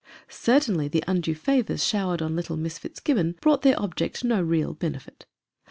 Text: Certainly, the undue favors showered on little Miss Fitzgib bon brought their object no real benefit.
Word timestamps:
Certainly, 0.29 0.87
the 0.87 1.03
undue 1.07 1.35
favors 1.35 1.85
showered 1.85 2.23
on 2.23 2.35
little 2.35 2.57
Miss 2.57 2.79
Fitzgib 2.79 3.17
bon 3.17 3.31
brought 3.39 3.61
their 3.61 3.79
object 3.79 4.23
no 4.23 4.41
real 4.41 4.73
benefit. 4.73 5.27